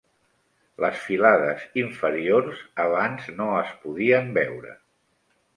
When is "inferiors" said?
1.83-2.63